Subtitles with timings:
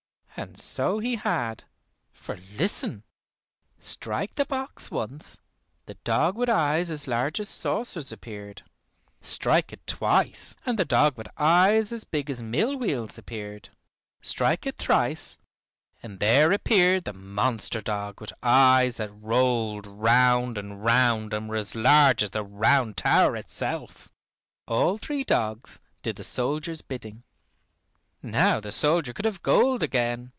[0.37, 1.65] And so he had,
[2.13, 3.03] for listen!
[3.79, 5.39] Strike the box once,
[5.85, 8.63] the dog with eyes as large as saucers appeared.
[9.21, 13.69] Strike it twice and the dog with eyes as big as mill wheels appeared.
[14.21, 15.37] Strike it thrice
[16.01, 21.57] and there appeared the monster dog with eyes that rolled round and round and were
[21.57, 24.09] as large as the Round Tower itself.
[24.65, 27.25] All three dogs did the soldier's bidding.
[28.23, 30.29] Now the soldier could have gold again.